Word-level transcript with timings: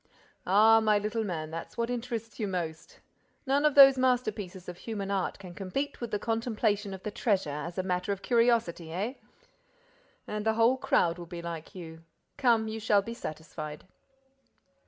"Ah, 0.47 0.79
my 0.79 0.97
little 0.97 1.23
man, 1.23 1.51
that's 1.51 1.77
what 1.77 1.91
interests 1.91 2.39
you 2.39 2.47
most! 2.47 3.01
None 3.45 3.65
of 3.65 3.75
those 3.75 3.99
masterpieces 3.99 4.67
of 4.67 4.79
human 4.79 5.11
art 5.11 5.37
can 5.37 5.53
compete 5.53 6.01
with 6.01 6.09
the 6.09 6.17
contemplation 6.17 6.91
of 6.95 7.03
the 7.03 7.11
treasure 7.11 7.51
as 7.51 7.77
a 7.77 7.83
matter 7.83 8.11
of 8.11 8.23
curiosity, 8.23 8.91
eh?—And 8.91 10.43
the 10.43 10.53
whole 10.55 10.77
crowd 10.77 11.19
will 11.19 11.27
be 11.27 11.43
like 11.43 11.75
you!—Come, 11.75 12.67
you 12.67 12.79
shall 12.79 13.03
be 13.03 13.13
satisfied." 13.13 13.83